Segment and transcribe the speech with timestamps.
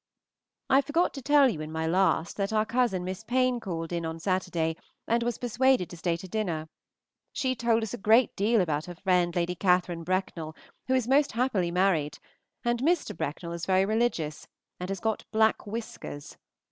[0.67, 4.03] I forgot to tell you in my last that our cousin Miss Payne called in
[4.03, 4.75] on Saturday,
[5.07, 6.69] and was persuaded to stay dinner.
[7.33, 9.85] She told us a great deal about her friend Lady Cath.
[9.85, 10.55] Brecknell,
[10.87, 12.17] who is most happily married,
[12.65, 13.15] and Mr.
[13.15, 14.47] Brecknell is very religious,
[14.79, 16.35] and has got black whiskers.